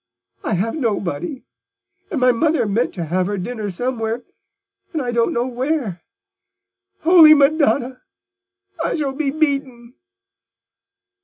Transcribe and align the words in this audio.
I 0.43 0.55
have 0.55 0.73
nobody: 0.73 1.43
and 2.09 2.19
my 2.21 2.31
mother 2.31 2.65
meant 2.65 2.91
to 2.95 3.03
have 3.05 3.27
her 3.27 3.37
dinner 3.37 3.69
somewhere, 3.69 4.23
and 4.93 4.99
I 4.99 5.11
don't 5.11 5.31
know 5.31 5.45
where. 5.45 6.01
Holy 7.01 7.35
Madonna! 7.35 8.01
I 8.83 8.95
shall 8.95 9.13
be 9.13 9.29
beaten." 9.29 9.93